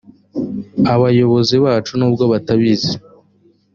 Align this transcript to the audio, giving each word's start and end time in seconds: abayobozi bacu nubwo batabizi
abayobozi 0.93 1.55
bacu 1.63 1.91
nubwo 1.99 2.23
batabizi 2.31 2.93